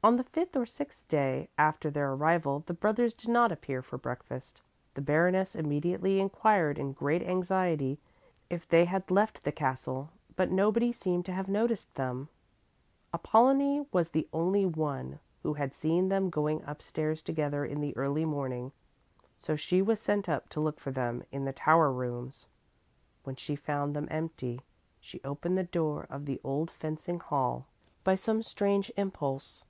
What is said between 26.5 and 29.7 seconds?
fencing hall by some strange impulse.